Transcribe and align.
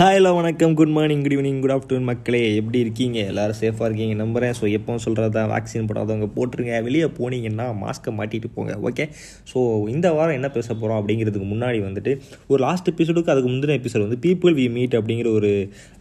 Hello 0.00 0.30
வணக்கம். 0.36 0.74
Good 0.78 0.92
morning 0.96 1.22
good 1.24 1.32
evening 1.34 1.58
good 1.62 1.72
afternoon 1.74 2.06
மக்களே. 2.10 2.40
எப்படி 2.58 2.78
இருக்கீங்க? 2.84 3.16
எல்லோரும் 3.30 3.56
சேஃபாக 3.58 3.86
இருக்கீங்க 3.88 4.14
நம்புகிறேன் 4.20 4.54
ஸோ 4.58 4.64
எப்போவும் 4.76 5.02
சொல்கிறது 5.04 5.32
தான் 5.34 5.50
வேக்சின் 5.52 5.88
போடாதவங்க 5.88 6.26
போட்டுருங்க. 6.36 6.72
வெளியே 6.86 7.08
போனீங்கன்னா 7.18 7.66
மாஸ்க்கை 7.80 8.10
மாட்டிட்டு 8.18 8.48
போங்க. 8.54 8.74
ஓகே 8.88 9.04
ஸோ 9.50 9.58
இந்த 9.94 10.06
வாரம் 10.18 10.36
என்ன 10.38 10.48
பேச 10.54 10.68
போகிறோம் 10.74 10.98
அப்படிங்கிறதுக்கு 11.00 11.48
முன்னாடி 11.52 11.80
வந்துட்டு 11.88 12.12
ஒரு 12.52 12.60
லாஸ்ட் 12.66 12.88
எபிசோடுக்கு 12.92 13.32
அதுக்கு 13.34 13.50
முந்தின 13.54 13.76
எபிசோட் 13.80 14.04
வந்து 14.06 14.18
பீப்புள் 14.26 14.56
வி 14.60 14.66
மீட் 14.76 14.96
அப்படிங்கிற 15.00 15.30
ஒரு 15.40 15.50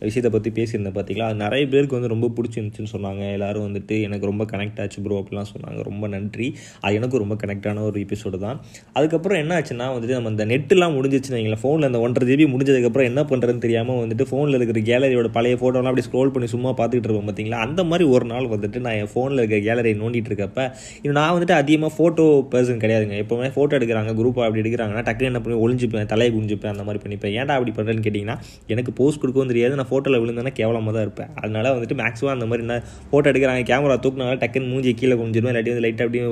விஷயத்தை 0.06 0.32
பற்றி 0.36 0.54
பேசியிருந்தேன் 0.60 0.96
பார்த்தீங்களா? 1.00 1.28
அது 1.32 1.40
நிறைய 1.46 1.66
பேருக்கு 1.74 1.98
வந்து 2.00 2.12
ரொம்ப 2.16 2.30
பிடிச்சிருந்துச்சுன்னு 2.38 2.94
சொன்னாங்க. 2.96 3.26
எல்லோரும் 3.40 3.68
வந்துட்டு 3.68 3.98
எனக்கு 4.08 4.32
ரொம்ப 4.32 4.48
கனெக்ட் 4.54 4.82
ஆச்சு 4.86 5.04
ப்ரோ 5.08 5.20
அப்படிலாம் 5.24 5.52
சொன்னாங்க. 5.54 5.82
ரொம்ப 5.90 6.08
நன்றி. 6.16 6.50
அது 6.84 7.02
எனக்கு 7.02 7.24
ரொம்ப 7.26 7.38
கனெக்டான 7.44 7.86
ஒரு 7.90 8.00
எபிசோடு 8.06 8.42
தான். 8.46 8.58
அதுக்கப்புறம் 8.98 9.42
என்ன 9.44 9.60
ஆச்சுன்னா 9.60 9.90
வந்துட்டு 9.98 10.18
நம்ம 10.20 10.34
இந்த 10.36 10.48
நெட்டுலாம் 10.54 10.98
முடிஞ்சிச்சுன்னு 11.00 11.40
வைங்களேன் 11.40 11.64
ஃபோனில் 11.66 11.92
அந்த 11.92 12.02
ஒன்றரை 12.08 12.32
ஜிபி 12.32 12.50
முடிஞ்சதுக்கப்புறம் 12.56 13.12
என்ன 13.12 13.28
பண்ணுறதுன்னு 13.34 13.66
தெரியாமல் 13.68 13.88
வந்துட்டு 14.02 14.26
ஃபோனில் 14.30 14.58
இருக்கிற 14.58 14.80
கேலரியோட 14.90 15.30
பழைய 15.38 15.56
ஃபோட்டோலாம் 15.60 15.92
அப்படி 15.92 16.06
ஸ்க்ரோல் 16.08 16.32
பண்ணி 16.36 16.48
சும்மா 16.54 16.70
பார்த்துக்கிட்டு 16.80 17.10
இருப்போம் 17.10 17.28
பார்த்தீங்களா 17.30 17.60
அந்த 17.66 17.82
மாதிரி 17.90 18.06
ஒரு 18.16 18.26
நாள் 18.32 18.48
வந்துட்டு 18.54 18.80
நான் 18.86 18.98
என் 19.02 19.12
ஃபோனில் 19.14 19.42
இருக்கிற 19.42 19.60
கேலரியை 19.68 19.96
நோண்டிட்டு 20.02 20.30
இருக்கப்ப 20.32 20.60
இன்னும் 21.02 21.18
நான் 21.20 21.34
வந்துட்டு 21.36 21.56
அதிகமாக 21.62 21.92
ஃபோட்டோ 21.98 22.26
பர்சன் 22.54 22.82
கிடையாதுங்க. 22.84 23.18
எப்போவுமே 23.24 23.50
ஃபோட்டோ 23.56 23.78
எடுக்கிறாங்க 23.80 24.14
குரூப்பாக 24.20 24.48
அப்படி 24.48 24.64
எடுக்கிறாங்கன்னா 24.64 25.04
டக்குனு 25.10 25.30
என்ன 25.32 25.42
பண்ணி 25.46 25.58
ஒளிஞ்சுப்பேன் 25.66 26.10
தலையை 26.14 26.34
குஞ்சுப்பேன் 26.38 26.74
அந்த 26.74 26.86
மாதிரி 26.90 27.02
பண்ணிப்பேன். 27.06 27.34
ஏன்டா 27.40 27.56
அப்படி 27.60 27.74
பண்ணுறேன்னு 27.78 28.06
கேட்டிங்கன்னா 28.08 28.38
எனக்கு 28.76 28.94
போஸ்ட் 29.00 29.22
கொடுக்கவும் 29.24 29.52
தெரியாது. 29.54 29.80
நான் 29.82 29.92
ஃபோட்டோவில் 29.92 30.22
விழுந்தேன்னா 30.26 30.54
கேவலமாக 30.62 30.94
தான் 30.98 31.06
இருப்பேன். 31.08 31.32
அதனால 31.44 31.74
வந்துட்டு 31.78 31.98
மேக்ஸிமம் 32.04 32.36
அந்த 32.38 32.48
மாதிரி 32.52 32.66
என்ன 32.68 32.78
ஃபோட்டோ 33.12 33.28
எடுக்கிறாங்க 33.34 33.64
கேமரா 33.72 33.98
தூக்குனால 34.06 34.40
டக்குன்னு 34.46 34.72
மூஞ்சி 34.74 34.94
கீழே 35.02 35.18
குஞ்சிருவேன் 35.24 35.54
இல்லாட்டி 35.54 35.74
வந்து 35.76 35.86
லைட்டாக 35.88 36.08
அப்படியே 36.08 36.26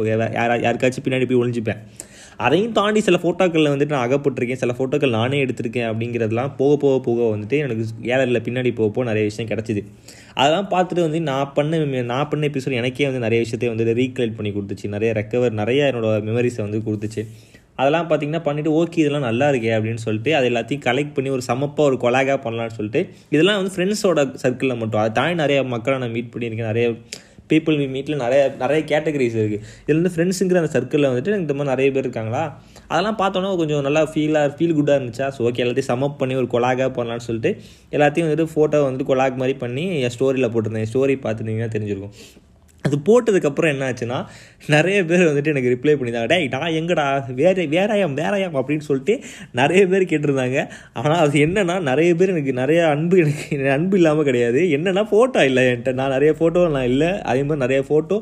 யாராச்சும் 0.43 0.65
யாருக்காச்சும் 0.67 1.05
பின்னாடி 1.07 1.27
போய் 1.31 1.41
ஒழிஞ்சுப்பேன் 1.43 1.81
அதையும் 2.45 2.73
தாண்டி 2.77 2.99
சில 3.05 3.17
ஃபோட்டோக்களில் 3.21 3.71
வந்துட்டு 3.73 3.93
நான் 3.95 4.05
அகப்பட்டிருக்கேன். 4.07 4.59
சில 4.63 4.73
ஃபோட்டோக்கள் 4.77 5.15
நானே 5.17 5.37
எடுத்திருக்கேன் 5.45 5.87
அப்படிங்கிறதுலாம் 5.91 6.51
போக 6.59 6.73
போக 6.83 6.97
போக 7.07 7.19
வந்துட்டு 7.35 7.57
எனக்கு 7.65 7.83
கேலரியில் 8.07 8.43
பின்னாடி 8.47 8.71
போக 8.79 8.89
போக 8.95 9.05
நிறைய 9.09 9.25
விஷயம் 9.29 9.49
கிடச்சிது. 9.51 9.81
அதெல்லாம் 10.39 10.69
பார்த்துட்டு 10.73 11.05
வந்து 11.07 11.21
நான் 11.31 11.53
பண்ண 11.57 11.79
நான் 12.13 12.29
பண்ண 12.31 12.49
எபிசோட் 12.51 12.79
எனக்கே 12.81 13.07
வந்து 13.09 13.23
நிறைய 13.25 13.41
விஷயத்தை 13.45 13.69
வந்து 13.73 13.99
ரீக்ரியேட் 14.01 14.37
பண்ணி 14.39 14.51
கொடுத்துச்சு. 14.57 14.87
நிறைய 14.95 15.11
ரெக்கவர் 15.19 15.59
நிறைய 15.61 15.91
என்னோட 15.91 16.09
மெமரிஸை 16.29 16.61
வந்து 16.67 16.81
கொடுத்துச்சு. 16.87 17.23
அதெல்லாம் 17.81 18.07
பார்த்தீங்கன்னா 18.09 18.43
பண்ணிவிட்டு 18.45 18.75
ஓகே 18.79 18.99
இதெல்லாம் 19.01 19.25
நல்லா 19.29 19.47
இருக்கே 19.53 19.71
அப்படின்னு 19.77 20.01
சொல்லிட்டு 20.05 20.31
அது 20.37 20.45
எல்லாத்தையும் 20.51 20.85
கலெக்ட் 20.85 21.15
பண்ணி 21.15 21.29
ஒரு 21.35 21.43
சமப்பாக 21.49 21.89
ஒரு 21.89 21.97
கொலாகாக 22.03 22.37
பண்ணலான்னு 22.45 22.75
சொல்லிட்டு 22.77 23.01
இதெல்லாம் 23.35 23.59
வந்து 23.59 23.73
ஃப்ரெண்ட்ஸோட 23.73 24.21
சர்க்கிளில் 24.43 24.79
மட்டும். 24.81 25.01
அதை 25.01 25.11
தாண்டி 25.17 25.35
நிறைய 25.43 25.59
மக்களை 25.73 25.97
நான் 26.03 26.15
மீட் 26.17 26.31
பண்ணியிருக்கேன். 26.35 26.71
நிறைய 26.73 26.87
பீப்புள் 27.51 27.77
மீட்டில் 27.95 28.19
நிறைய 28.23 28.41
நிறைய 28.63 28.79
கேட்டகரிஸ் 28.91 29.37
இருக்குது 29.41 29.61
இதில் 29.85 29.99
வந்து 29.99 30.13
ஃப்ரெண்ட்ஸுங்கிற 30.15 30.61
அந்த 30.63 30.71
சர்க்கிளில் 30.75 31.09
வந்துட்டு 31.11 31.31
எனக்கு 31.33 31.47
இந்த 31.47 31.57
மாதிரி 31.59 31.73
நிறைய 31.73 31.89
பேர் 31.95 32.05
இருக்காங்களா? 32.07 32.43
அதெல்லாம் 32.91 33.19
பார்த்தோன்னா 33.21 33.51
கொஞ்சம் 33.61 33.85
நல்லா 33.87 34.03
ஃபீலாக 34.13 34.53
ஃபீல் 34.57 34.75
குட்டாக 34.79 34.99
இருந்துச்சா? 34.99 35.29
ஸோ 35.35 35.39
ஓகே 35.49 35.63
எல்லாத்தையும் 35.65 35.91
சமப் 35.93 36.19
பண்ணி 36.21 36.35
ஒரு 36.41 36.49
கொலாகாக 36.55 36.89
பண்ணலான்னு 36.97 37.27
சொல்லிட்டு 37.29 37.51
எல்லாத்தையும் 37.95 38.27
வந்துட்டு 38.27 38.51
ஃபோட்டோ 38.55 38.83
வந்துட்டு 38.87 39.09
கொலாக் 39.13 39.39
மாதிரி 39.43 39.55
பண்ணி 39.63 39.85
என் 40.01 40.13
ஸ்டோரியில் 40.17 40.53
போட்டிருந்தேன். 40.55 40.89
ஸ்டோரி 40.93 41.17
பார்த்துருந்தீங்கன்னா 41.25 41.73
தெரிஞ்சிருக்கும். 41.77 42.15
அது 42.87 42.97
போட்டதுக்கப்புறம் 43.09 43.73
என்ன 43.75 43.85
ஆச்சுன்னா 43.91 44.19
நிறைய 44.75 44.99
பேர் 45.11 45.27
வந்துட்டு 45.29 45.53
எனக்கு 45.53 45.73
ரிப்ளை 45.75 45.93
பண்ணியிருந்தாங்க. 45.97 46.31
டேய் 46.33 46.49
நான் 46.55 46.77
எங்கடா 46.79 47.05
வேற 47.41 47.65
வேறாயம் 47.75 48.17
வேறாயம் 48.21 48.57
அப்படின்னு 48.61 48.87
சொல்லிட்டு 48.89 49.15
நிறைய 49.61 49.83
பேர் 49.93 50.09
கேட்டிருந்தாங்க. 50.11 50.59
ஆனால் 51.03 51.21
அது 51.25 51.45
என்னென்னா 51.47 51.77
நிறைய 51.91 52.11
பேர் 52.19 52.33
எனக்கு 52.35 52.53
நிறைய 52.61 52.81
அன்பு 52.95 53.17
எனக்கு 53.23 53.57
அன்பு 53.77 53.97
இல்லாமல் 54.01 54.27
கிடையாது. 54.29 54.61
என்னென்னா 54.77 55.05
ஃபோட்டோ 55.13 55.43
இல்லை 55.49 55.63
என்கிட்ட. 55.71 55.93
நான் 56.01 56.15
நிறைய 56.17 56.33
ஃபோட்டோ 56.39 56.61
நான் 56.75 56.91
இல்லை. 56.93 57.11
அதே 57.31 57.41
மாதிரி 57.49 57.63
நிறைய 57.65 57.81
ஃபோட்டோ 57.89 58.17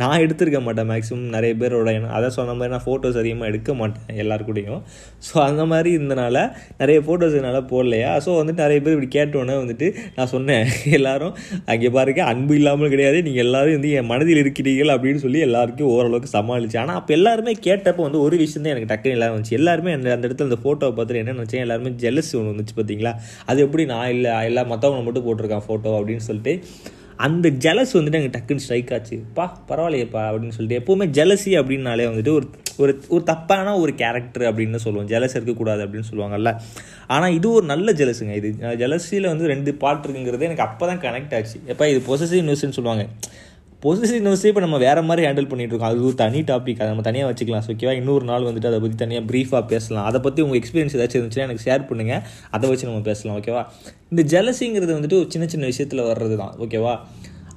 நான் 0.00 0.22
எடுத்திருக்க 0.22 0.58
மாட்டேன் 0.64 0.88
மேக்ஸிமம் 0.90 1.34
நிறைய 1.34 1.52
பேரோட 1.60 1.90
அதை 2.16 2.28
சொன்ன 2.36 2.54
மாதிரி 2.56 2.72
நான் 2.74 2.84
ஃபோட்டோஸ் 2.86 3.18
அதிகமாக 3.20 3.50
எடுக்க 3.50 3.70
மாட்டேன் 3.80 4.18
எல்லாருக்கூடையும் 4.22 4.80
ஸோ 5.26 5.34
அந்த 5.46 5.62
மாதிரி 5.70 5.90
இருந்தனால 5.96 6.36
நிறைய 6.80 6.98
ஃபோட்டோஸ் 7.06 7.36
என்னால் 7.38 7.60
போடலையா? 7.70 8.10
ஸோ 8.24 8.30
வந்துட்டு 8.40 8.62
நிறைய 8.64 8.80
பேர் 8.84 8.94
இப்படி 8.96 9.10
கேட்டோன்னே 9.16 9.56
வந்துட்டு 9.62 9.86
நான் 10.16 10.30
சொன்னேன் 10.34 10.66
எல்லாரும் 10.98 11.32
அங்கே 11.74 11.90
பாருங்க 11.96 12.22
அன்பு 12.32 12.54
இல்லாமல் 12.58 12.92
கிடையாது. 12.94 13.20
நீங்கள் 13.28 13.44
எல்லோரும் 13.46 13.76
வந்து 13.76 13.92
என் 14.00 14.10
மனதில் 14.12 14.42
இருக்கிறீர்கள் 14.42 14.92
அப்படின்னு 14.96 15.22
சொல்லி 15.24 15.40
எல்லாருக்கும் 15.46 15.92
ஓரளவுக்கு 15.94 16.30
சமாளிச்சு. 16.36 16.78
ஆனால் 16.82 16.98
அப்போ 17.00 17.14
எல்லாருமே 17.18 17.54
கேட்டப்போ 17.68 18.04
வந்து 18.08 18.20
ஒரு 18.26 18.36
விஷயம் 18.44 18.64
தான் 18.66 18.74
எனக்கு 18.74 18.90
டக்குன்னு 18.92 19.18
எல்லாம் 19.18 19.34
வந்துச்சு. 19.36 19.56
எல்லாருமே 19.60 19.96
அந்த 19.98 20.14
அந்த 20.16 20.24
இடத்துல 20.28 20.48
அந்த 20.50 20.60
ஃபோட்டோவை 20.64 20.94
பார்த்துட்டு 20.98 21.22
என்ன 21.24 21.36
நினச்சேன் 21.38 21.64
எல்லாருமே 21.66 21.94
ஜெலஸ் 22.04 22.32
ஒன்று 22.40 22.52
வந்துச்சு 22.54 22.76
பார்த்தீங்களா 22.80 23.14
அது 23.50 23.64
எப்படி 23.66 23.86
நான் 23.94 24.12
இல்லை 24.16 24.34
எல்லாம் 24.50 24.70
மற்றவங்க 24.74 25.06
மட்டும் 25.08 25.26
போட்டிருக்கான் 25.28 25.66
ஃபோட்டோ 25.68 25.96
அப்படின்னு 26.00 26.26
சொல்லிட்டு 26.28 26.54
அந்த 27.26 27.48
ஜெலஸ் 27.64 27.92
வந்துட்டு 27.96 28.18
எனக்கு 28.20 28.36
டக்குன்னு 28.36 28.64
ஸ்ட்ரைக் 28.64 28.92
ஆச்சு. 28.92 29.16
பா 29.34 29.44
பரவாயில்லையப்பா 29.68 30.22
அப்படின்னு 30.28 30.56
சொல்லிட்டு 30.56 30.78
எப்போவுமே 30.80 31.06
ஜெலசி 31.18 31.52
அப்படின்னாலே 31.60 32.06
வந்துட்டு 32.10 32.32
ஒரு 32.38 32.46
ஒரு 32.82 32.92
ஒரு 33.08 33.22
தப்பான 33.22 33.74
ஒரு 33.82 33.94
கேரக்டர் 33.94 34.44
அப்படின்னு 34.48 34.80
சொல்லுவோம். 34.84 35.08
ஜெலஸ் 35.12 35.36
இருக்கக்கூடாது 35.36 35.82
அப்படின்னு 35.86 36.08
சொல்லுவாங்கல்ல. 36.10 36.50
ஆனால் 37.14 37.34
இது 37.38 37.50
ஒரு 37.50 37.66
நல்ல 37.72 37.92
ஜெலஸுங்க 37.92 38.34
இது 38.40 38.48
ஜெலஸியில் 38.82 39.30
வந்து 39.32 39.46
ரெண்டு 39.46 39.74
பாட்டு 39.74 40.08
இருக்குங்கிறது 40.08 40.48
எனக்கு 40.48 40.66
அப்போ 40.68 40.86
தான் 40.90 41.02
கனெக்ட் 41.06 41.34
ஆச்சு. 41.38 41.58
எப்போ 41.66 41.90
இது 41.92 42.02
பொசசிவ் 42.10 42.46
நியூஸ்ன்னு 42.48 42.78
சொல்லுவாங்க. 42.78 43.06
பொசிட்டிவ் 43.84 44.22
நியூஸே 44.26 44.48
இப்போ 44.50 44.62
நம்ம 44.64 44.76
வேறு 44.84 45.00
மாதிரி 45.08 45.22
ஹேண்டில் 45.26 45.48
பண்ணிகிட்டு 45.50 45.74
இருக்கோம். 45.74 45.90
அது 45.92 46.04
ஒரு 46.08 46.16
தனி 46.22 46.40
டாபிக் 46.50 46.78
அதை 46.82 46.88
நம்ம 46.92 47.02
தனியாக 47.08 47.28
வச்சுக்கலாம். 47.30 47.64
ஸோ 47.66 47.70
ஓகேவா 47.74 47.92
இன்னொரு 48.00 48.24
நாள் 48.30 48.46
வந்துட்டு 48.48 48.68
அதை 48.70 48.78
பற்றி 48.84 48.96
தனியாக 49.02 49.24
ப்ரீஃபாக 49.30 49.62
பேசலாம். 49.72 50.06
அதை 50.10 50.18
பற்றி 50.26 50.40
உங்கள் 50.44 50.58
எக்ஸ்பீரியன்ஸ் 50.60 50.94
ஏதாச்சும் 50.98 51.18
இருந்துச்சுன்னா 51.20 51.46
எனக்கு 51.48 51.64
ஷேர் 51.66 51.84
பண்ணுங்கள் 51.90 52.22
அதை 52.56 52.70
வச்சு 52.70 52.88
நம்ம 52.90 53.02
பேசலாம். 53.10 53.36
ஓகேவா 53.40 53.62
இந்த 54.12 54.24
ஜலசிங்கிறது 54.34 54.92
வந்துட்டு 54.98 55.18
ஒரு 55.20 55.28
சின்ன 55.34 55.48
சின்ன 55.54 55.66
விஷயத்தில் 55.72 56.02
வர்றது 56.10 56.36
தான் 56.42 56.54
ஓகேவா 56.66 56.94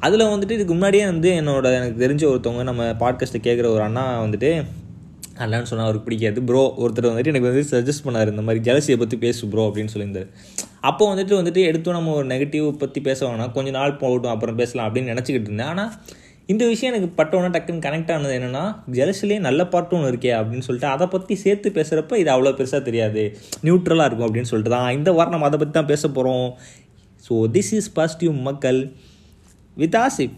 அதில் 0.08 0.30
வந்துட்டு 0.34 0.58
இதுக்கு 0.58 0.74
முன்னாடியே 0.78 1.06
வந்து 1.14 1.30
என்னோட 1.40 1.72
எனக்கு 1.80 1.98
தெரிஞ்ச 2.06 2.24
ஒருத்தவங்க 2.32 2.66
நம்ம 2.72 2.84
பாட்காஸ்ட்டை 3.04 3.42
கேட்குற 3.48 3.70
ஒரு 3.76 3.84
அண்ணா 3.88 4.06
வந்துட்டு 4.26 4.52
அண்ணான்னு 5.44 5.70
சொன்னால் 5.72 5.88
அவருக்கு 5.88 6.08
பிடிக்காது. 6.08 6.40
ப்ரோ 6.50 6.64
ஒருத்தர் 6.84 7.12
வந்துட்டு 7.12 7.32
எனக்கு 7.34 7.50
வந்து 7.50 7.66
சஜஸ்ட் 7.74 8.06
பண்ணார் 8.08 8.32
இந்த 8.34 8.44
மாதிரி 8.48 8.64
ஜலசியை 8.68 8.98
பற்றி 9.04 9.18
பேசு 9.26 9.50
ப்ரோ 9.54 9.66
அப்படின்னு 9.70 9.94
சொல்லியிருந்தார். 9.94 10.30
அப்போ 10.88 11.04
வந்துட்டு 11.12 11.34
வந்துட்டு 11.40 11.62
எடுத்தோம் 11.70 11.98
நம்ம 11.98 12.14
ஒரு 12.20 12.28
நெகட்டிவ் 12.32 12.66
பற்றி 12.82 13.00
பேச 13.08 13.20
வேணாம் 13.28 13.54
கொஞ்சம் 13.56 13.78
நாள் 13.78 14.00
போகட்டும் 14.02 14.34
அப்புறம் 14.34 14.60
பேசலாம் 14.62 14.88
அப்படின்னு 14.88 15.12
நினச்சிக்கிட்டு 15.14 15.50
இருந்தேன். 15.50 15.72
ஆனால் 15.74 15.92
இந்த 16.54 16.64
விஷயம் 16.72 16.92
எனக்கு 16.94 17.10
பட்டோன்னா 17.18 17.50
டக்குன்னு 17.56 17.84
கனெக்ட் 17.86 18.12
ஆனது 18.14 18.36
என்னென்னா 18.38 18.64
ஜெலஸ்லேயே 18.98 19.40
நல்ல 19.48 19.62
பாட்டும் 19.74 19.98
ஒன்று 19.98 20.12
இருக்கே 20.12 20.32
அப்படின்னு 20.38 20.66
சொல்லிட்டு 20.68 20.90
அதை 20.96 21.06
பற்றி 21.16 21.34
சேர்த்து 21.44 21.70
பேசுகிறப்ப 21.78 22.20
இது 22.22 22.32
அவ்வளோ 22.36 22.54
பெருசாக 22.60 22.82
தெரியாது. 22.90 23.24
நியூட்ரலாக 23.66 24.08
இருக்கும் 24.10 24.28
அப்படின்னு 24.28 24.52
சொல்லிட்டு 24.52 24.74
தான். 24.76 24.90
இந்த 24.98 25.12
வாரம் 25.18 25.36
நம்ம 25.36 25.48
அதை 25.50 25.60
பற்றி 25.62 25.76
தான் 25.80 25.92
பேச 25.94 26.04
போகிறோம் 26.18 26.48
ஸோ 27.28 27.34
திஸ் 27.58 27.74
இஸ் 27.80 27.92
பாசிட்டிவ் 27.98 28.34
மக்கள். 28.50 28.80
வித் 29.78 30.00
ஆசிப் 30.06 30.38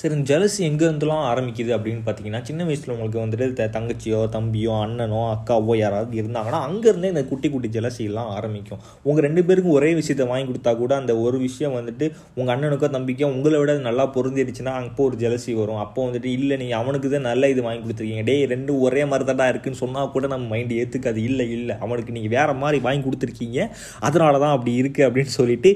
சரி 0.00 0.14
இந்த 0.16 0.26
ஜலசி 0.30 0.60
எங்கேருந்துலாம் 0.66 1.24
ஆரம்பிக்குது 1.30 1.70
அப்படின்னு 1.76 2.02
பார்த்தீங்கன்னா 2.04 2.38
சின்ன 2.48 2.64
வயசில் 2.66 2.92
உங்களுக்கு 2.94 3.18
வந்துட்டு 3.22 3.46
த 3.56 3.64
தங்கச்சியோ 3.74 4.20
தம்பியோ 4.34 4.74
அண்ணனோ 4.84 5.18
அக்காவோ 5.32 5.74
யாராவது 5.80 6.14
இருந்தாங்கன்னா 6.20 6.60
அங்கேருந்தே 6.68 7.08
இந்த 7.12 7.22
குட்டி 7.30 7.48
குட்டி 7.54 7.68
ஜலசியெல்லாம் 7.74 8.30
ஆரம்பிக்கும். 8.36 8.80
உங்கள் 9.08 9.24
ரெண்டு 9.26 9.42
பேருக்கும் 9.48 9.74
ஒரே 9.78 9.90
விஷயத்தை 9.98 10.26
வாங்கி 10.30 10.46
கொடுத்தா 10.50 10.72
கூட 10.82 10.92
அந்த 11.00 11.14
ஒரு 11.24 11.40
விஷயம் 11.46 11.74
வந்துட்டு 11.78 12.06
உங்கள் 12.38 12.52
அண்ணனுக்கோ 12.54 12.88
தம்பிக்கோ 12.96 13.28
உங்களை 13.34 13.58
விட 13.62 13.74
நல்லா 13.88 14.06
பொருந்திடுச்சுன்னா 14.16 14.74
அப்போ 14.78 15.04
ஒரு 15.08 15.18
ஜலசி 15.24 15.54
வரும். 15.60 15.82
அப்போ 15.84 16.00
வந்துட்டு 16.06 16.30
இல்லை 16.38 16.58
நீங்கள் 16.62 16.80
அவனுக்கு 16.82 17.10
தான் 17.16 17.28
நல்ல 17.30 17.50
இது 17.54 17.66
வாங்கி 17.66 17.82
கொடுத்துருக்கீங்க. 17.84 18.24
டே 18.30 18.38
ரெண்டும் 18.54 18.80
ஒரே 18.86 19.04
மாதிரி 19.12 19.28
தாண்டா 19.32 19.50
இருக்குன்னு 19.54 19.82
சொன்னால் 19.82 20.10
கூட 20.16 20.32
நம்ம 20.34 20.48
மைண்டு 20.54 20.80
ஏற்றுக்காது 20.84 21.22
இல்லை 21.28 21.48
இல்லை 21.58 21.76
அவனுக்கு 21.84 22.16
நீங்கள் 22.18 22.34
வேறு 22.36 22.56
மாதிரி 22.62 22.80
வாங்கி 22.88 23.04
கொடுத்துருக்கீங்க. 23.08 23.60
அதனால 24.08 24.34
தான் 24.46 24.56
அப்படி 24.56 24.74
இருக்குது 24.84 25.08
அப்படின்னு 25.08 25.34
சொல்லிட்டு 25.38 25.72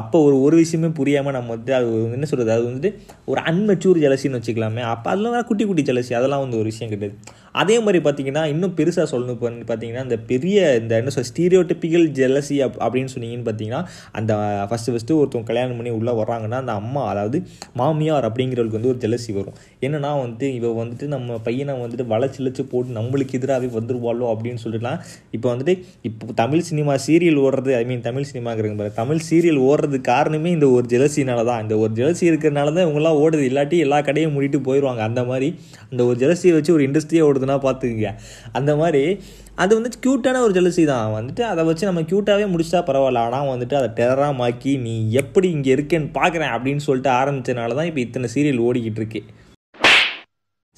அப்போ 0.00 0.24
ஒரு 0.26 0.36
ஒரு 0.48 0.58
விஷயமே 0.64 0.92
புரியாமல் 1.00 1.38
நம்ம 1.40 1.56
வந்து 1.58 1.74
அது 1.80 1.88
என்ன 2.18 2.28
சொல்கிறது 2.32 2.54
அது 2.58 2.68
வந்துட்டு 2.70 2.92
ஒரு 3.32 3.40
அன் 3.48 3.64
மெச்சூர் 3.68 4.02
ஜலசின்னு 4.04 4.38
வச்சுக்கலாமே. 4.38 4.80
அப்போ 4.80 5.10
அதெல்லாம் 5.10 5.44
குட்டி 5.44 5.64
குட்டி 5.64 5.82
ஜலசி 5.82 6.14
அதெல்லாம் 6.14 6.40
வந்து 6.40 6.56
ஒரு 6.56 6.64
விஷயம் 6.64 6.92
கிடையாது. 6.92 7.18
அதே 7.54 7.78
மாதிரி 7.78 7.98
பார்த்தீங்கன்னா 8.04 8.44
இன்னும் 8.46 8.74
பெருசாக 8.76 9.06
சொல்லணும் 9.12 9.36
இப்போ 9.36 9.50
பார்த்தீங்கன்னா 9.66 10.02
இந்த 10.02 10.16
பெரிய 10.26 10.58
இந்த 10.76 10.96
என்ன 10.96 11.10
சொல் 11.10 11.24
ஸ்டீரியோ 11.24 11.62
டிப்பிக்கல் 11.62 12.06
ஜெலசி 12.12 12.56
அப் 12.62 12.78
அப்படின்னு 12.78 13.12
சொன்னீங்கன்னு 13.14 13.46
பார்த்தீங்கன்னா 13.46 13.80
அந்த 14.12 14.32
ஃபஸ்ட்டு 14.70 14.92
ஃபஸ்ட்டு 14.92 15.18
ஒருத்தவங்க 15.18 15.46
கல்யாணம் 15.46 15.76
பண்ணி 15.76 15.90
உள்ளே 15.90 16.12
வர்றாங்கன்னா 16.12 16.58
அந்த 16.58 16.72
அம்மா 16.72 17.02
அதாவது 17.08 17.38
மாமியார் 17.74 18.26
அப்படிங்கிறவங்களுக்கு 18.28 18.78
வந்து 18.78 18.88
ஒரு 18.88 18.98
ஜெலசி 18.98 19.32
வரும். 19.32 19.56
என்னன்னா 19.82 20.10
வந்துட்டு 20.20 20.54
இவ 20.54 20.72
வந்துட்டு 20.82 21.06
நம்ம 21.06 21.38
பையனை 21.38 21.74
வந்துட்டு 21.80 22.06
வளச்சிலச்சு 22.08 22.62
போட்டு 22.70 22.96
நம்மளுக்கு 22.98 23.38
எதிராகவே 23.38 23.70
வந்துருவாளோ 23.74 24.26
அப்படின்னு 24.32 24.62
சொல்லிட்டுலாம் 24.64 25.00
இப்போ 25.30 25.54
வந்துட்டு 25.54 25.74
இப்போ 26.02 26.32
தமிழ் 26.34 26.60
சினிமா 26.60 26.94
சீரியல் 27.06 27.40
ஓடுறது 27.44 27.74
ஐ 27.74 27.84
மீன் 27.84 28.00
தமிழ் 28.00 28.28
சினிமாங்கிறங்க 28.32 28.76
பாரு 28.76 28.92
தமிழ் 28.92 29.22
சீரியல் 29.28 29.60
ஓடுறது 29.68 30.00
காரணமே 30.08 30.50
இந்த 30.50 30.68
ஒரு 30.68 30.86
ஜெலசினால 30.88 31.44
தான். 31.44 31.62
இந்த 31.62 31.78
ஒரு 31.78 31.92
ஜெலசி 31.92 32.24
இருக்கிறனால 32.30 32.72
தான் 32.72 32.86
இவங்களாம் 32.86 33.20
ஓடுது 33.22 33.44
இல்லாட்டி 33.48 33.78
எல்லா 33.78 34.00
கடையும் 34.00 34.34
மூடிட்டு 34.34 34.60
போயிடுவாங்க 34.68 35.02
அந்த 35.08 35.24
மாதிரி 35.24 35.48
அந்த 35.90 36.04
ஒரு 36.04 36.18
ஜெலசியை 36.18 36.52
வச்சு 36.52 36.72
ஒரு 36.72 36.84
இண்டஸ்ட்ரியே 36.88 37.22
ஓடுதுன்னா 37.48 37.56
பார்த்துக்குங்க. 37.66 38.10
அந்த 38.58 38.72
மாதிரி 38.76 39.02
அது 39.62 39.72
வந்து 39.78 39.90
க்யூட்டான 40.04 40.40
ஒரு 40.46 40.52
ஜெலசி 40.58 40.82
தான். 40.92 41.14
வந்துட்டு 41.18 41.42
அதை 41.52 41.62
வச்சு 41.68 41.88
நம்ம 41.90 42.02
க்யூட்டாகவே 42.10 42.46
முடிச்சா 42.54 42.80
பரவாயில்ல. 42.90 43.24
ஆனால் 43.28 43.50
வந்துட்டு 43.54 43.76
அதை 43.80 43.88
டெரராக 44.00 44.38
மாக்கி 44.42 44.72
நீ 44.86 44.94
எப்படி 45.22 45.48
இங்கே 45.56 45.72
இருக்கேன்னு 45.76 46.10
பார்க்குறேன் 46.20 46.54
அப்படின்னு 46.56 46.84
சொல்லிட்டு 46.88 47.12
ஆரம்பித்தனால 47.20 47.76
தான் 47.80 47.90
இப்போ 47.90 48.00
இத்தனை 48.06 48.28
சீரியல் 48.34 48.64
ஓடிக்கிட்டு 48.68 49.02
இருக்கு. 49.02 49.22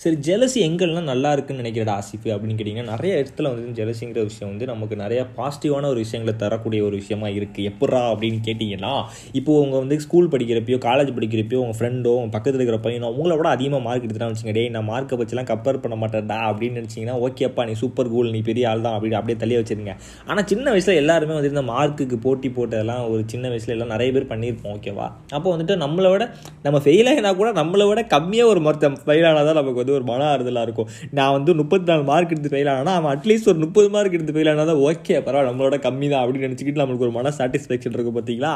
சரி 0.00 0.16
ஜெலசி 0.26 0.58
எங்கெல்லாம் 0.66 1.08
நல்லா 1.10 1.30
இருக்குன்னு 1.32 1.62
நினைக்கிறடா 1.62 1.94
ஆசிஃபு 2.00 2.28
அப்படின்னு 2.34 2.54
கேட்டிங்கன்னா 2.58 2.92
நிறைய 2.92 3.16
இடத்துல 3.16 3.48
வந்து 3.50 3.74
ஜெலசிங்கிற 3.78 4.20
விஷயம் 4.28 4.50
வந்து 4.52 4.66
நமக்கு 4.70 4.94
நிறைய 4.96 5.20
பாசிட்டிவான 5.36 5.88
ஒரு 5.88 6.00
விஷயங்களை 6.00 6.32
தரக்கூடிய 6.34 6.80
ஒரு 6.84 6.96
விஷயமா 6.96 7.28
இருக்குது 7.28 7.66
எப்பட்றா 7.70 8.00
அப்படின்னு 8.12 8.38
கேட்டிங்கன்னா 8.46 8.92
இப்போ 9.32 9.54
உங்கள் 9.62 9.82
வந்து 9.82 9.96
ஸ்கூல் 10.00 10.30
படிக்கிறப்பயோ 10.34 10.78
காலேஜ் 10.86 11.10
படிக்கிறப்பயோ 11.16 11.58
உங்கள் 11.58 11.78
ஃப்ரெண்டோ 11.78 12.12
உங்கள் 12.12 12.32
பக்கத்தில் 12.32 12.60
இருக்கிற 12.60 12.78
பையனோ 12.86 13.10
உங்களை 13.14 13.36
விட 13.36 13.50
அதிகமாக 13.50 13.84
மார்க் 13.86 14.06
எடுத்துட்டான்னு 14.06 14.36
வச்சுங்க 14.36 14.54
டேய் 14.58 14.70
நான் 14.70 14.88
மார்க்கை 14.88 15.18
வச்சுலாம் 15.20 15.48
கம்பேர் 15.50 15.80
பண்ண 15.82 15.98
மாட்டேன்டா 16.02 16.38
அப்படின்னு 16.48 16.78
நினச்சிங்கன்னா 16.80 17.16
ஓகேப்பா 17.20 17.66
நீ 17.66 17.74
சூப்பர் 17.74 18.10
கூல் 18.10 18.30
நீ 18.30 18.40
பெரிய 18.42 18.70
ஆள் 18.70 18.82
தான் 18.82 18.96
அப்படி 18.96 19.12
அப்படியே 19.12 19.38
தள்ளி 19.38 19.58
வச்சிருங்க. 19.60 19.94
ஆனால் 20.26 20.46
சின்ன 20.46 20.66
வயசில் 20.70 20.94
எல்லாருமே 20.94 21.36
வந்து 21.38 21.52
இந்த 21.54 21.64
மார்க்குக்கு 21.70 22.18
போட்டி 22.20 22.50
போட்டதெல்லாம் 22.56 23.04
ஒரு 23.10 23.22
சின்ன 23.26 23.44
வயசில் 23.48 23.76
எல்லாம் 23.76 23.94
நிறைய 23.94 24.10
பேர் 24.12 24.30
பண்ணியிருப்போம் 24.32 24.74
ஓகேவா 24.74 25.08
அப்போ 25.34 25.48
வந்துட்டு 25.54 25.78
நம்மளை 25.84 26.10
விட 26.10 26.24
நம்ம 26.62 26.82
ஃபெயில் 26.86 27.12
ஆகினா 27.14 27.36
கூட 27.36 27.52
நம்மளை 27.52 27.88
விட 27.88 28.06
கம்மியாக 28.16 28.54
ஒரு 28.54 28.62
மொத்தம் 28.62 28.98
ஃபெயில் 29.04 29.28
தான் 29.42 29.60
நமக்கு 29.60 29.78
வந்து 29.82 29.88
ஒரு 29.98 30.06
மன 30.10 30.26
ஆறுதலாக 30.32 30.66
இருக்கும். 30.68 30.88
நான் 31.18 31.34
வந்து 31.36 31.50
முப்பத்தி 31.60 31.88
நாலு 31.90 32.04
மார்க் 32.10 32.34
எடுத்து 32.34 32.52
ஃபெயில் 32.54 32.72
ஆனால் 32.76 32.96
அவன் 33.00 33.12
அட்லீஸ்ட் 33.14 33.50
ஒரு 33.52 33.60
முப்பது 33.64 33.88
மார்க் 33.96 34.16
எடுத்து 34.18 34.34
ஃபெயில் 34.36 34.52
ஆனால் 34.52 34.70
தான் 34.72 34.82
ஓகே 34.88 35.16
பரவாயில்ல 35.26 35.50
நம்மளோட 35.50 35.78
கம்மி 35.86 36.08
தான் 36.12 36.22
அப்படின்னு 36.22 36.48
நினச்சிக்கிட்டு 36.48 36.82
நம்மளுக்கு 36.82 37.08
ஒரு 37.08 37.16
மன 37.18 37.32
சாட்டிஸ்ஃபேக்ஷன் 37.38 37.96
இருக்கும் 37.96 38.18
பார்த்தீங்களா 38.18 38.52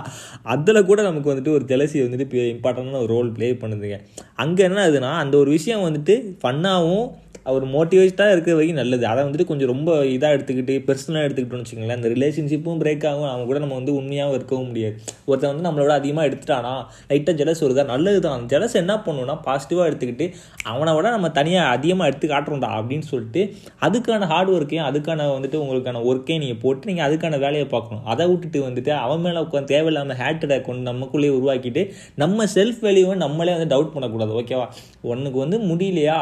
அதில் 0.55 0.87
கூட 0.91 1.03
நமக்கு 1.09 1.33
வந்துட்டு 1.33 1.55
ஒரு 1.57 1.67
ஜெலசி 1.73 1.99
வந்துட்டு 2.07 2.47
இம்பார்ட்டண்டான 2.55 3.03
ஒரு 3.05 3.13
ரோல் 3.17 3.35
ப்ளே 3.39 3.51
பண்ணுதுங்க. 3.65 3.99
அங்கே 4.45 4.65
என்ன 4.69 4.81
ஆகுதுன்னா 4.87 5.13
அந்த 5.25 5.37
ஒரு 5.43 5.51
விஷயம் 5.59 5.85
வந்துட்டு 5.89 6.17
ஃபன்னாகவும் 6.43 7.07
அவர் 7.51 7.65
மோட்டிவேட்டாக 7.75 8.35
இருக்கிற 8.35 8.55
வரைக்கும் 8.57 8.79
நல்லது. 8.81 9.05
அதை 9.13 9.21
வந்துட்டு 9.27 9.47
கொஞ்சம் 9.51 9.71
ரொம்ப 9.73 9.91
இதாக 10.15 10.37
எடுத்துக்கிட்டு 10.37 10.75
பெர்சனலாக 10.89 11.27
எடுத்துக்கிட்டோம்னு 11.27 11.65
வச்சுக்கோங்களேன். 11.65 11.99
அந்த 12.01 12.11
ரிலேஷன்ஷிப்பும் 12.15 12.81
பிரேக் 12.83 13.07
ஆகும். 13.11 13.29
அவங்க 13.33 13.47
கூட 13.51 13.59
நம்ம 13.65 13.77
வந்து 13.81 13.93
உண்மையாகவும் 14.01 14.37
இருக்கவும் 14.39 14.69
முடியாது. 14.71 14.95
ஒருத்தன் 15.31 15.53
வந்து 15.53 15.67
நம்மளோட 15.69 15.93
அதிகமாக 16.01 16.29
எடுத்துட்டானா 16.29 16.75
லைட்டாக 17.11 17.35
ஜெலஸ் 17.41 17.63
வருதா 17.65 17.85
நல்லது 17.93 18.21
தான். 18.27 18.47
ஜெலஸ் 18.53 18.77
என்ன 18.83 18.97
பண்ணுவோம்னா 19.07 19.37
பாசிட்டிவாக 19.49 19.89
எடுத்துக்கிட்டு 19.91 20.29
அவனை 20.73 20.95
விட 20.97 21.11
நம்ம 21.17 21.31
தனியாக 21.41 21.75
அதிகமாக 21.77 22.11
எடுத்து 22.11 22.29
காட்டுறோம்டா 22.35 22.71
அப்படின்னு 22.79 23.07
சொல்லிட்டு 23.13 23.43
அதுக்கான 23.89 24.29
ஹார்ட் 24.33 24.53
ஒர்க்கையும் 24.57 24.87
அதுக்கான 24.91 25.27
வந்துட்டு 25.37 25.61
உங்களுக்கான 25.65 26.03
ஒர்க்கையும் 26.11 26.43
நீங்கள் 26.45 26.61
போட்டு 26.65 26.89
நீங்கள் 26.91 27.07
அதுக்கான 27.09 27.39
வேலையை 27.45 27.67
பார்க்கணும். 27.75 28.05
அதை 28.15 28.27
விட்டுட்டு 28.31 28.61
வந்துட்டு 28.69 28.93
அவன் 29.05 29.23
மேலே 29.27 29.43
உட்காந்து 29.47 29.73
தேவையில்லாமல் 29.75 30.21
ஹேட்டடை 30.23 30.59
கொண்டு 30.69 30.85
நமக்குள்ளேயே 30.91 31.35
உருவாக்கிட்டு 31.39 31.85
நம்ம 32.25 32.47
செல்ஃப் 32.57 32.81
வேல்யூவை 32.87 33.17
நம்மளே 33.25 33.55
வந்து 33.59 33.71
டவுட் 33.75 33.95
பண்ணக்கூடாது. 33.97 34.35
ஓகேவா 34.41 34.67
உனக்கு 35.13 35.39
வந்து 35.45 35.59
முடியலையா? 35.71 36.19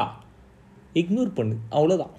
இக்னோர் 0.94 1.34
பண்ணு. 1.34 1.54
அவ்வளோதான் 1.70 2.12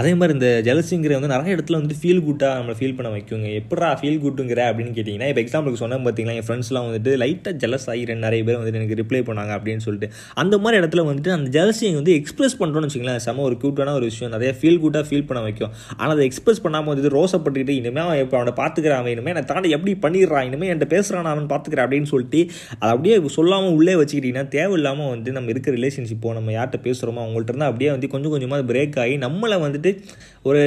அதே 0.00 0.10
மாதிரி 0.18 0.32
இந்த 0.36 0.48
ஜெலசிங்கிற 0.66 1.12
வந்து 1.16 1.30
நிறைய 1.32 1.56
இடத்துல 1.56 1.78
வந்து 1.80 1.96
ஃபீல் 2.00 2.22
குட்டாக 2.26 2.54
நம்மளை 2.58 2.76
ஃபீல் 2.78 2.94
பண்ண 2.98 3.08
வைக்குங்க. 3.14 3.48
எப்படா 3.60 3.88
ஃபீல் 4.00 4.18
குட்டுங்கிற 4.24 4.60
அப்படின்னு 4.70 4.92
கேட்டிங்கன்னா 4.96 5.28
இப்போ 5.32 5.42
எக்ஸாம்பிளுக்கு 5.44 5.80
சொன்னேன் 5.82 6.04
பார்த்தீங்களா 6.06 6.34
என் 6.38 6.46
ஃப்ரெண்ட்ஸ்லாம் 6.48 6.86
வந்துட்டு 6.88 7.12
லைட்டாக 7.22 7.54
ஜெலஸ் 7.62 7.86
ஆகி 7.92 8.02
நிறைய 8.24 8.40
பேர் 8.48 8.58
வந்துட்டு 8.60 8.80
எனக்கு 8.80 8.96
ரிப்ளை 9.02 9.20
பண்ணாங்க 9.28 9.52
அப்படின்னு 9.58 9.82
சொல்லிட்டு. 9.86 10.08
அந்த 10.42 10.54
மாதிரி 10.62 10.78
இடத்துல 10.80 11.02
வந்துட்டு 11.08 11.32
அந்த 11.36 11.48
ஜெலசியை 11.58 11.92
வந்து 11.98 12.14
எக்ஸ்பிரஸ் 12.20 12.56
பண்ணுறோன்னு 12.62 12.88
வச்சுங்களேன் 12.88 13.20
செம 13.26 13.44
ஒரு 13.48 13.58
க்யூட்டான 13.62 13.94
ஒரு 14.00 14.08
விஷயம். 14.10 14.32
நிறைய 14.36 14.50
ஃபீல் 14.60 14.80
குட்டாக 14.84 15.04
ஃபீல் 15.10 15.26
பண்ண 15.28 15.42
வைக்கும். 15.46 15.70
ஆனால் 16.00 16.14
அதை 16.16 16.26
எக்ஸ்பிரஸ் 16.30 16.62
பண்ணாமல் 16.64 16.90
வந்துட்டு 16.92 17.12
ரோசப்பட்டுக்கிட்டு 17.18 17.76
இனிமேல் 17.80 18.04
அவன் 18.06 18.20
இப்போ 18.24 18.38
அவனை 18.40 18.54
பார்த்துக்கிறான் 18.60 19.00
அவன் 19.02 19.14
இனிமேல் 19.14 19.34
என்னை 19.34 19.44
தாண்டி 19.52 19.70
எப்படி 19.78 19.94
பண்ணிடுறான் 20.06 20.46
இனிமேல் 20.50 20.70
என்கிட்ட 20.72 20.90
பேசுகிறான் 20.96 21.30
அவன் 21.34 21.48
பார்த்துக்கிறேன் 21.54 21.86
அப்படின்னு 21.86 22.10
சொல்லிட்டு 22.14 22.42
அதை 22.80 22.90
அப்படியே 22.96 23.16
சொல்லாமல் 23.38 23.74
உள்ளே 23.78 23.96
வச்சுக்கிட்டிங்கன்னா 24.02 24.46
தேவையில்லாமல் 24.56 25.10
வந்து 25.14 25.36
நம்ம 25.38 25.50
இருக்க 25.54 25.76
ரிலேஷன்ஷிப்போ 25.78 26.34
நம்ம 26.40 26.52
யார்கிட்ட 26.58 26.80
பேசுகிறோமோ 26.88 27.22
அவங்கள்ட்ட 27.24 27.54
இருந்தால் 27.54 27.72
அப்படியே 27.72 27.92
வந்து 27.96 28.12
கொஞ்சம் 28.14 28.34
கொஞ்சமாக 28.36 28.68
பிரேக் 28.72 29.00
ஆகி 29.04 29.16
நம்மளை 29.26 29.56
வந்துட்டு 29.64 29.83
ஒரு 30.48 30.62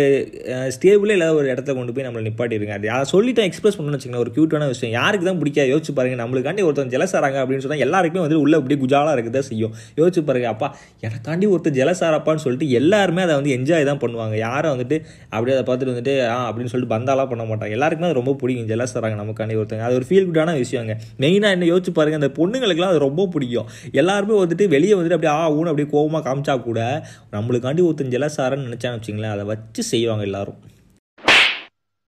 ஸ்டேபிளே 0.76 1.16
இல்லாத 1.16 1.34
ஒரு 1.40 1.48
இடத்துல 1.54 1.74
கொண்டு 1.78 1.94
போய் 1.96 2.06
நம்மளை 2.06 2.22
நிப்பாட்டிருங்க. 2.28 2.76
அது 2.78 2.88
அதை 2.94 3.06
சொல்லிட்டு 3.12 3.42
எக்ஸ்பிரஸ் 3.48 3.76
பண்ணணும்னு 3.78 3.98
வச்சுக்கோங்க 3.98 4.22
ஒரு 4.26 4.32
க்யூட்டான 4.36 4.68
விஷயம். 4.72 4.94
யாருக்கு 5.00 5.26
தான் 5.28 5.40
பிடிக்காது? 5.42 5.70
யோசிச்சு 5.74 5.94
பாருங்க. 5.98 6.18
நம்மளுக்காண்டி 6.22 6.64
ஒருத்தன் 6.68 6.94
ஜெலசாராங்க 6.94 7.38
அப்படின்னு 7.42 7.64
சொன்னால் 7.66 7.84
எல்லாருக்குமே 7.86 8.24
வந்து 8.24 8.40
உள்ள 8.44 8.54
அப்படியே 8.60 8.80
குஜாலாக 8.84 9.14
இருக்குதா 9.18 9.44
செய்யும். 9.50 9.74
யோசிச்சு 10.00 10.24
பாருங்க. 10.30 10.48
அப்பா 10.56 10.70
எனக்காண்டி 11.08 11.48
ஒருத்தர் 11.54 11.76
ஜெலசாராப்பான்னு 11.80 12.44
சொல்லிட்டு 12.46 12.70
எல்லாருமே 12.80 13.22
அதை 13.28 13.36
வந்து 13.40 13.52
என்ஜாய் 13.58 13.86
தான் 13.92 14.02
பண்ணுவாங்க. 14.06 14.38
யாரும் 14.46 14.74
வந்துட்டு 14.76 15.00
அப்படியே 15.36 15.56
அதை 15.58 15.66
பார்த்துட்டு 15.70 15.94
வந்துட்டு 15.94 16.16
ஆ 16.36 16.40
அப்படின்னு 16.50 16.72
சொல்லிட்டு 16.74 16.94
பந்தாலாம் 16.96 17.30
பண்ண 17.34 17.46
மாட்டாங்க. 17.52 17.78
எல்லாருக்குமே 17.78 18.10
அது 18.10 18.20
ரொம்ப 18.22 18.36
பிடிக்கும். 18.42 18.70
ஜெலசாராங்க 18.74 19.20
நமக்காண்டி 19.22 19.60
ஒருத்தங்க. 19.62 19.86
அது 19.90 20.00
ஒரு 20.00 20.08
ஃபீல் 20.10 20.28
குட்டான 20.32 20.58
விஷயங்க. 20.64 20.96
மெயினாக 21.26 21.58
என்ன 21.58 21.70
யோசிச்சு 21.74 21.96
பாருங்க. 22.00 22.22
அந்த 22.22 22.32
பொண்ணுங்களுக்குலாம் 22.40 22.94
அது 22.96 23.06
ரொம்ப 23.08 23.28
பிடிக்கும். 23.36 23.70
எல்லாருமே 24.02 24.36
வந்துட்டு 24.44 24.68
வெளியே 24.76 24.96
வந்துட்டு 24.98 25.20
அப்படியே 25.20 25.36
ஆ 25.38 25.46
ஊன்னு 25.60 25.72
அப்படியே 25.74 25.92
கோவமாக 25.96 26.24
காமிச்சா 26.30 26.58
கூட 26.68 26.82
நம்மளுக்காண்டி 27.38 27.82
ஒருத்தன் 27.88 28.14
ஜெலசாரன்னு 28.18 28.68
நினச்சான்னு 28.68 29.07
வச்சுங்களேன் 29.08 29.36
அதை 29.36 29.46
வச்சு 29.54 29.84
செய்வாங்க 29.94 30.24
எல்லாரும். 30.32 30.60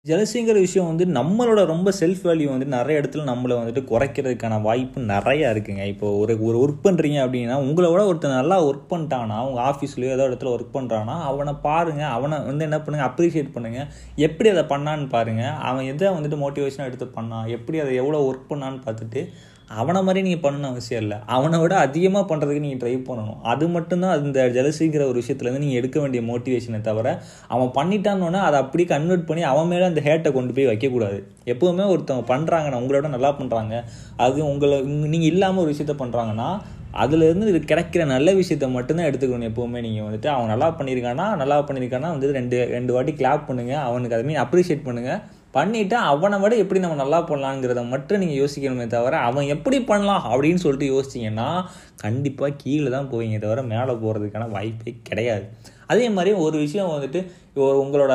ஜலசிங்கிற 0.05 0.57
விஷயம் 0.63 0.89
வந்து 0.89 1.05
நம்மளோட 1.17 1.59
ரொம்ப 1.71 1.91
செல்ஃப் 1.99 2.23
வேல்யூ 2.27 2.47
வந்து 2.51 2.65
நிறைய 2.73 2.99
இடத்துல 3.01 3.23
நம்மளை 3.29 3.53
வந்துட்டு 3.59 3.81
குறைக்கிறதுக்கான 3.91 4.59
வாய்ப்பு 4.65 5.05
நிறையா 5.13 5.47
இருக்குங்க. 5.53 5.83
இப்போ 5.93 6.07
ஒரு 6.17 6.33
ஒரு 6.47 6.57
ஒர்க் 6.63 6.83
பண்ணுறீங்க 6.87 7.17
அப்படின்னா 7.23 7.55
உங்களை 7.67 7.87
விட 7.91 8.01
ஒருத்தர் 8.09 8.37
நல்லா 8.39 8.57
ஒர்க் 8.67 8.91
பண்ணிட்டானா 8.91 9.37
அவங்க 9.43 9.59
ஆஃபீஸ்லையோ 9.69 10.11
ஏதோ 10.17 10.27
இடத்துல 10.29 10.51
ஒர்க் 10.55 10.75
பண்ணுறான்னா 10.77 11.15
அவனை 11.29 11.53
பாருங்கள் 11.65 12.13
அவனை 12.17 12.39
வந்து 12.49 12.67
என்ன 12.67 12.79
பண்ணுங்கள் 12.85 13.09
அப்ரிஷியேட் 13.09 13.51
பண்ணுங்கள் 13.55 13.89
எப்படி 14.27 14.51
அதை 14.53 14.65
பண்ணான்னு 14.73 15.09
பாருங்கள் 15.15 15.57
அவன் 15.69 15.89
எதை 15.93 16.13
வந்துட்டு 16.17 16.39
மோட்டிவேஷனாக 16.43 16.91
எடுத்து 16.91 17.09
பண்ணான் 17.17 17.49
எப்படி 17.57 17.79
அதை 17.85 17.95
எவ்வளோ 18.03 18.21
ஒர்க் 18.29 18.49
பண்ணான்னு 18.53 18.79
பார்த்துட்டு 18.85 19.23
அவனை 19.79 19.99
மாதிரி 20.07 20.21
நீங்கள் 20.25 20.43
பண்ணணும் 20.45 20.71
அவசியம் 20.71 21.01
இல்லை. 21.03 21.17
அவனை 21.35 21.57
விட 21.61 21.73
அதிகமாக 21.85 22.23
பண்ணுறதுக்கு 22.31 22.63
நீங்கள் 22.65 22.81
ட்ரை 22.83 22.93
பண்ணணும். 23.07 23.39
அது 23.51 23.65
மட்டும்தான் 23.75 24.13
அந்த 24.17 24.43
ஜலசிங்கிற 24.57 25.03
ஒரு 25.11 25.17
விஷயத்துலேருந்து 25.21 25.63
நீங்கள் 25.63 25.79
எடுக்க 25.81 25.97
வேண்டிய 26.03 26.21
மோட்டிவேஷனை 26.29 26.79
தவிர 26.89 27.07
அவன் 27.55 27.71
பண்ணிட்டான்னொன்னே 27.77 28.41
அதை 28.47 28.59
அப்படி 28.63 28.85
கன்வெர்ட் 28.93 29.27
பண்ணி 29.29 29.43
அவன் 29.51 29.69
மேலே 29.71 29.85
அந்த 29.91 30.03
ஹேட்டை 30.07 30.31
கொண்டு 30.37 30.53
போய் 30.57 30.69
வைக்கக்கூடாது. 30.71 31.19
எப்போவுமே 31.53 31.85
ஒருத்தவங்க 31.93 32.25
பண்ணுறாங்கன்னா 32.33 32.79
உங்களோட 32.83 33.09
நல்லா 33.15 33.31
பண்ணுறாங்க 33.41 33.75
அது 34.25 34.39
உங்களை 34.53 34.77
நீங்கள் 35.13 35.31
இல்லாமல் 35.33 35.63
ஒரு 35.65 35.73
விஷயத்த 35.73 35.95
பண்ணுறாங்கன்னா 36.03 36.49
அதுலேருந்து 37.03 37.49
இது 37.51 37.59
கிடைக்கிற 37.71 38.01
நல்ல 38.13 38.29
விஷயத்த 38.41 38.67
மட்டும்தான் 38.75 39.07
எடுத்துக்கணும் 39.09 39.49
எப்போவுமே 39.49 39.79
நீங்கள் 39.85 40.05
வந்துட்டு. 40.07 40.29
அவன் 40.35 40.51
நல்லா 40.53 40.67
பண்ணியிருக்கானா 40.77 41.25
நல்லா 41.41 41.57
பண்ணியிருக்கானா 41.69 42.11
வந்து 42.13 42.37
ரெண்டு 42.37 42.59
ரெண்டு 42.75 42.93
வாட்டி 42.95 43.13
கிளாப் 43.21 43.47
பண்ணுங்கள் 43.49 43.83
அவனுக்கு 43.87 44.17
அதை 44.17 44.25
மீன் 44.29 44.43
அப்ரிஷியேட் 44.43 44.85
பண்ணுங்கள் 44.87 45.19
பண்ணிவிட்டு 45.55 45.97
அவனை 46.11 46.37
விட 46.39 46.53
எப்படி 46.63 46.79
நம்ம 46.83 46.99
நல்லா 47.01 47.19
பண்ணலாங்கிறத 47.29 47.81
மட்டும் 47.93 48.21
நீங்கள் 48.23 48.41
யோசிக்கணுமே 48.41 48.87
தவிர 48.95 49.19
அவன் 49.27 49.51
எப்படி 49.55 49.77
பண்ணலாம் 49.91 50.25
அப்படின்னு 50.31 50.63
சொல்லிட்டு 50.65 50.89
யோசிச்சிங்கன்னா 50.93 51.49
கண்டிப்பாக 52.03 52.57
கீழே 52.63 52.89
தான் 52.95 53.09
போவீங்க 53.11 53.39
தவிர 53.45 53.63
மேலே 53.73 53.93
போகிறதுக்கான 54.03 54.49
வாய்ப்பே 54.55 54.93
கிடையாது. 55.09 55.47
அதே 55.87 56.09
மாதிரி 56.09 56.31
ஒரு 56.45 56.57
விஷயம் 56.57 56.93
வந்துட்டு 56.93 57.19
ஒரு 57.63 57.75
உங்களோட 57.83 58.13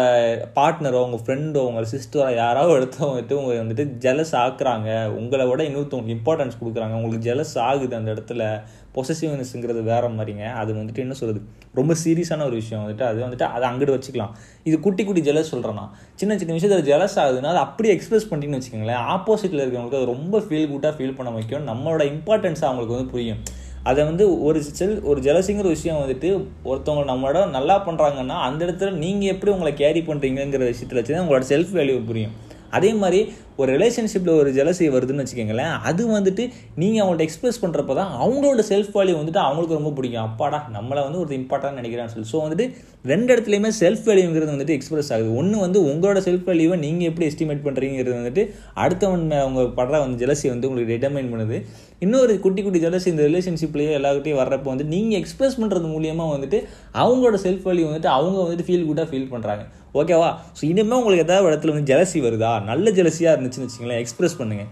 பார்ட்னரோ 0.57 0.99
உங்கள் 1.07 1.23
ஃப்ரெண்டோ 1.25 1.61
உங்கள் 1.69 1.87
சிஸ்டரோ 1.93 2.35
யாராவது 2.35 2.73
எடுத்து 2.79 2.99
வந்துட்டு 3.11 3.33
உங்களை 3.33 3.59
வந்துட்டு 3.61 3.85
ஜெலஸ் 4.07 4.33
ஆக்குறாங்க. 4.43 5.07
உங்களை 5.21 5.47
விட 5.47 5.63
இன்னொருத்தவங்களுக்கு 5.63 6.17
இம்பார்ட்டன்ஸ் 6.19 6.59
கொடுக்குறாங்க. 6.61 6.95
உங்களுக்கு 6.99 7.27
ஜெலஸ் 7.29 7.55
ஆகுது 7.69 7.97
அந்த 7.97 8.15
இடத்துல. 8.15 8.45
பொசசிவ்னஸ்ங்கிறது 8.95 9.83
வேற 9.83 10.05
மாதிரிங்க. 10.09 10.45
அது 10.61 10.71
வந்துட்டு 10.75 10.99
என்ன 10.99 11.15
சொல்கிறது 11.15 11.47
ரொம்ப 11.75 11.95
சீரியஸான 12.05 12.45
ஒரு 12.45 12.57
விஷயம் 12.63 12.83
வந்துட்டு. 12.85 13.03
அது 13.03 13.19
வந்துட்டு 13.25 13.43
அதை 13.43 13.67
அங்கிட்டு 13.71 13.97
வச்சுக்கலாம். 13.97 14.33
இது 14.65 14.81
குட்டி 14.81 15.05
குட்டி 15.05 15.23
ஜெலஸ் 15.31 15.53
சொல்கிறேன்னா 15.53 15.87
சின்ன 16.15 16.39
சின்ன 16.39 16.53
விஷயத்தில் 16.59 16.89
ஜெலஸ் 16.93 17.19
ஆகுதுன்னா 17.25 17.53
அதை 17.55 17.63
அப்படியே 17.67 17.95
எக்ஸ்பிரஸ் 17.95 18.29
பண்ணிட்டீங்கன்னு 18.31 18.61
வச்சுக்கோங்களேன் 18.61 19.07
ஆப்போசிட்டில் 19.17 19.63
இருக்கிறவங்களுக்கு 19.63 20.01
அது 20.03 20.13
ரொம்ப 20.15 20.39
ஃபீல் 20.39 20.71
குட்டாக 20.73 20.95
ஃபீல் 20.99 21.17
பண்ண 21.17 21.33
வைக்கும். 21.39 21.67
நம்மளோட 21.67 22.03
இம்பார்ட்டன்ஸ் 22.15 22.65
அவங்களுக்கு 22.69 22.97
வந்து 22.97 23.11
புரியும். 23.15 23.43
அதை 23.83 24.05
வந்து 24.05 24.25
ஒரு 24.43 24.63
செல் 24.63 25.03
ஒரு 25.03 25.21
ஜெலசிங்கிற 25.21 25.69
விஷயம் 25.69 26.01
வந்துட்டு 26.03 26.31
ஒருத்தவங்க 26.65 27.05
நம்மளோட 27.13 27.51
நல்லா 27.51 27.77
பண்ணுறாங்கன்னா 27.87 28.37
அந்த 28.49 28.61
இடத்துல 28.67 28.91
நீங்கள் 29.03 29.31
எப்படி 29.35 29.53
உங்களை 29.53 29.75
கேரி 29.75 30.01
பண்ணுறீங்கிற 30.01 30.65
விஷயத்தில் 30.73 31.01
வச்சு 31.01 31.15
தான் 31.15 31.25
உங்களோட 31.27 31.47
செல்ஃப் 31.53 31.73
வேல்யூ 31.79 32.05
புரியும். 32.05 32.35
அதே 32.71 32.91
மாதிரி 32.95 33.21
ஒரு 33.61 33.71
ரிலேஷன்ஷிப்பில் 33.77 34.33
ஒரு 34.41 34.51
ஜெலசி 34.59 34.85
வருதுன்னு 34.95 35.23
வச்சுக்கோங்களேன் 35.23 35.73
அது 35.89 36.03
வந்துட்டு 36.17 36.45
நீங்கள் 36.81 37.03
அவங்கள்ட்ட 37.03 37.27
எக்ஸ்பிரஸ் 37.27 37.61
பண்ணுறப்ப 37.65 37.95
தான் 38.01 38.13
அவங்களோட 38.25 38.63
செல்ஃப் 38.71 38.93
வேல்யூ 38.97 39.17
வந்துட்டு 39.21 39.43
அவங்களுக்கு 39.47 39.79
ரொம்ப 39.79 39.93
பிடிக்கும். 39.99 40.25
அப்பாடா 40.29 40.61
நம்மளை 40.77 41.01
வந்து 41.07 41.21
ஒரு 41.25 41.35
இம்பார்ட்டன்ட் 41.41 41.79
நினைக்கிறான்னு 41.81 42.13
சொல்லி. 42.15 42.31
ஸோ 42.33 42.41
வந்துட்டு 42.45 42.67
ரெண்டு 43.13 43.29
இடத்துலையுமே 43.33 43.71
செல்ஃப் 43.83 44.07
வேல்யூங்கிறது 44.11 44.53
வந்துட்டு 44.55 44.77
எக்ஸ்பிரஸ் 44.79 45.11
ஆகுது. 45.15 45.31
ஒன்று 45.41 45.59
வந்து 45.67 45.79
உங்களோட 45.91 46.21
செல்ஃப் 46.29 46.47
வேல்யூவை 46.51 46.79
நீங்கள் 46.87 47.09
எப்படி 47.11 47.27
எஸ்டிமேட் 47.31 47.65
பண்ணுறீங்கிறது 47.67 48.17
வந்துட்டு 48.21 48.45
அடுத்தவன் 48.85 49.27
அவங்க 49.45 49.63
படுற 49.81 50.01
வந்து 50.05 50.21
ஜெலசி 50.25 50.47
வந்து 50.55 50.69
உங்களுக்கு 50.71 50.93
டிட்டர்மைன் 50.95 51.31
பண்ணுது. 51.35 51.59
இன்னொரு 52.05 52.35
குட்டி 52.45 52.61
குட்டி 52.67 52.81
ஜெலசி 52.87 53.09
இந்த 53.13 53.25
ரிலேஷன்ஷிப்லேயே 53.31 53.97
எல்லாருக்கிட்டையும் 53.99 54.41
வர்றப்போ 54.43 54.69
வந்து 54.75 54.87
நீங்கள் 54.95 55.19
எக்ஸ்பிரஸ் 55.23 55.59
பண்ணுறது 55.63 55.87
மூலியமாக 55.95 56.35
வந்துட்டு 56.37 56.59
அவங்களோட 57.03 57.39
செல்ஃப் 57.47 57.67
வேல்யூ 57.71 57.87
வந்துட்டு 57.91 58.11
அவங்க 58.17 58.39
வந்துட்டு 58.45 58.67
ஃபீல் 58.69 58.89
குட்டாக 58.91 59.09
ஃபீல் 59.11 59.31
பண்ணுறாங்க 59.35 59.65
ஓகேவா 60.01 60.29
ஸோ 60.59 60.63
இனிமேல் 60.71 60.99
உங்களுக்கு 60.99 61.25
ஏதாவது 61.27 61.49
இடத்துல 61.51 61.73
வந்து 61.75 61.89
ஜெலசி 61.91 62.19
வருதா? 62.27 62.51
நல்ல 62.69 62.91
ஜெலசியாக 62.99 63.39
இருந்துச்சுன்னு 63.51 63.71
வச்சுங்களேன் 63.71 64.01
எக்ஸ்பிரஸ் 64.01 64.39
பண்ணுங்கள் 64.39 64.71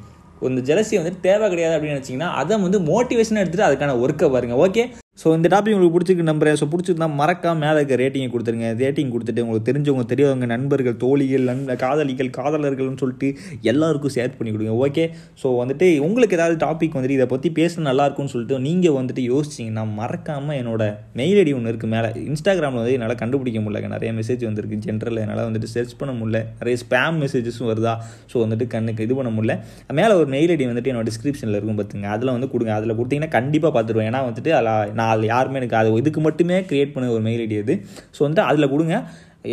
இந்த 0.48 0.62
ஜெலசி 0.62 0.96
வந்து 0.96 1.12
தேவை 1.20 1.46
கிடையாது 1.48 1.74
அப்படின்னு 1.76 1.96
நினச்சிங்கன்னா 1.96 2.30
அதை 2.32 2.56
வந்து 2.60 2.80
மோட்டிவேஷனாக 2.80 3.42
எடுத்துகிட்டு 3.42 3.68
அதுக்கான 3.68 3.96
ஒர்க்கை 4.00 4.28
பாருங்கள் 4.30 4.60
ஓகே 4.60 4.82
ஸோ 5.20 5.28
இந்த 5.36 5.48
டாபிக் 5.52 5.74
உங்களுக்கு 5.76 5.94
பிடிச்சிருக்கு 5.94 6.26
நம்புறேன். 6.30 6.56
ஸோ 6.60 6.66
பிடிச்சிருந்தா 6.72 7.06
மறக்காம 7.20 7.58
மேலே 7.62 7.76
இருக்க 7.78 7.94
ரேட்டிங்கை 8.00 8.28
கொடுத்துருங்க. 8.32 8.68
ரேட்டிங் 8.82 9.10
கொடுத்துட்டு 9.14 9.42
உங்களுக்கு 9.44 9.66
தெரிஞ்சவங்க 9.68 10.04
தெரியவங்க 10.12 10.46
நண்பர்கள் 10.52 10.96
தோழிகள் 11.04 11.46
நண் 11.48 11.62
காதலிகள் 11.82 12.30
காதலர்கள்னு 12.36 13.00
சொல்லிட்டு 13.02 13.28
எல்லாருக்கும் 13.70 14.12
ஷேர் 14.16 14.36
பண்ணி 14.36 14.50
கொடுங்க. 14.54 14.74
ஓகே 14.84 15.04
ஸோ 15.42 15.50
வந்துட்டு 15.60 15.86
உங்களுக்கு 16.08 16.36
ஏதாவது 16.38 16.58
டாபிக் 16.66 16.94
வந்துட்டு 16.98 17.16
இதை 17.18 17.26
பற்றி 17.32 17.50
பேச 17.58 17.82
நல்லாயிருக்கும்னு 17.88 18.32
சொல்லிட்டு 18.34 18.58
நீங்கள் 18.66 18.96
வந்துட்டு 18.98 19.24
யோசிச்சிங்கன்னா 19.32 19.84
மறக்காமல் 20.00 20.58
என்னோட 20.60 20.82
மெயில் 21.20 21.40
ஐடி 21.42 21.54
ஒன்று 21.58 21.72
இருக்குது 21.72 21.92
மேலே. 21.96 22.10
இன்ஸ்டாகிராமில் 22.28 22.82
வந்து 22.82 22.94
என்னால் 22.98 23.16
கண்டுபிடிக்க 23.22 23.62
முடியல. 23.64 23.92
நிறைய 23.96 24.12
மெசேஜ் 24.20 24.46
வந்திருக்கு 24.50 24.78
ஜென்ரலில் 24.86 25.22
என்னால் 25.24 25.44
வந்துட்டு 25.48 25.72
சர்ச் 25.74 25.96
பண்ண 26.02 26.14
முடியல. 26.20 26.40
நிறைய 26.62 26.76
ஸ்பேம் 26.84 27.20
மெசேஜஸும் 27.24 27.70
வருதா? 27.72 27.96
ஸோ 28.30 28.36
வந்துட்டு 28.44 28.68
கண்ணுக்கு 28.76 29.08
இது 29.08 29.18
பண்ண 29.20 29.32
முடியல. 29.38 29.56
மேலே 30.00 30.12
ஒரு 30.20 30.30
மெயில் 30.36 30.54
ஐடி 30.56 30.70
வந்துட்டு 30.72 30.94
என்னோட 30.94 31.08
டிஸ்கிரிப்ஷனில் 31.10 31.58
இருக்கும் 31.58 31.82
பார்த்துங்க 31.82 32.08
அதில் 32.16 32.34
வந்து 32.36 32.50
கொடுங்க. 32.54 32.72
அதில் 32.78 32.96
கொடுத்தீங்கன்னா 33.00 33.32
கண்டிப்பாக 33.38 33.74
பார்த்துருவேன் 33.78 34.10
ஏன்னா 34.12 34.22
வந்துட்டு 34.30 34.52
அதில் 34.60 34.72
நான் 34.96 35.06
நான் 35.08 35.14
அதில் 35.16 35.32
யாருமே 35.34 35.60
எனக்கு 35.62 35.78
அது 35.80 35.96
இதுக்கு 36.02 36.22
மட்டுமே 36.28 36.58
க்ரியேட் 36.70 36.94
பண்ண 36.94 37.10
ஒரு 37.16 37.24
மெயில் 37.26 37.42
ஐடி 37.46 37.58
அது. 37.64 37.76
ஸோ 38.16 38.22
வந்து 38.28 38.42
அதில் 38.50 38.72
கொடுங்க. 38.74 38.96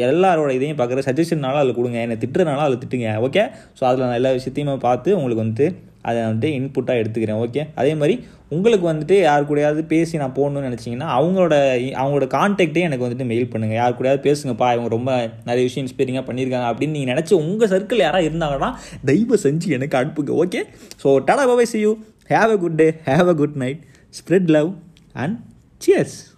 எல்லாரோட 0.06 0.52
இதையும் 0.58 0.78
பார்க்குற 0.80 1.02
சஜஷன்னாலும் 1.08 1.62
அதில் 1.64 1.78
கொடுங்க. 1.80 1.98
என்னை 2.06 2.16
திட்டுறதுனால 2.22 2.64
அதில் 2.68 2.80
திட்டுங்க. 2.84 3.10
ஓகே 3.26 3.44
ஸோ 3.80 3.84
அதில் 3.90 4.06
நான் 4.06 4.20
எல்லா 4.20 4.32
விஷயத்தையுமே 4.38 4.74
பார்த்து 4.86 5.10
உங்களுக்கு 5.18 5.44
வந்துட்டு 5.44 5.68
அதை 6.10 6.18
வந்துட்டு 6.26 6.50
இன்புட்டாக 6.58 7.02
எடுத்துக்கிறேன். 7.02 7.40
ஓகே 7.44 7.62
அதே 7.82 7.92
மாதிரி 8.00 8.16
உங்களுக்கு 8.56 8.86
வந்துட்டு 8.90 9.16
யார் 9.28 9.48
கூடயாவது 9.50 9.82
பேசி 9.94 10.20
நான் 10.22 10.36
போகணும்னு 10.40 10.68
நினச்சிங்கன்னா 10.70 11.08
அவங்களோட 11.18 11.56
அவங்களோட 12.02 12.26
கான்டாக்டே 12.36 12.84
எனக்கு 12.88 13.06
வந்துட்டு 13.06 13.28
மெயில் 13.32 13.50
பண்ணுங்கள் 13.54 13.80
யார் 13.80 13.98
கூடயாவது 14.00 14.22
பேசுங்கப்பா 14.28 14.68
இவங்க 14.76 14.90
ரொம்ப 14.96 15.12
நிறைய 15.50 15.64
விஷயம் 15.68 15.86
இன்ஸ்பைரிங்காக 15.86 16.26
பண்ணியிருக்காங்க 16.30 16.70
அப்படின்னு 16.72 16.98
நீங்கள் 16.98 17.14
நினச்சி 17.14 17.34
உங்கள் 17.44 17.72
சர்க்கிள் 17.74 18.04
யாராவது 18.06 18.30
இருந்தாங்கன்னா 18.30 18.70
தயவு 19.12 19.40
செஞ்சு 19.46 19.70
எனக்கு 19.78 19.98
அனுப்புங்க. 20.02 20.34
Okay 20.44 20.62
so 21.04 21.18
tata 21.30 21.46
bye bye 21.52 21.72
see 21.74 21.82
you 21.86 21.94
have 22.34 22.54
a 22.58 22.60
good 22.66 22.80
day 22.84 22.90
have 23.10 23.30
a 23.34 23.38
good 23.42 23.58
night 23.64 23.82
spread 24.20 24.52
love 24.58 24.70
and 25.16 25.42
cheers! 25.80 26.35